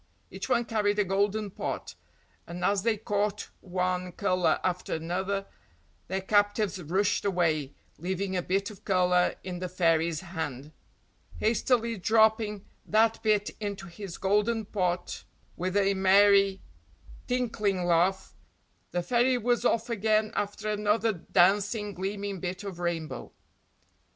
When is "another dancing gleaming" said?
20.67-22.39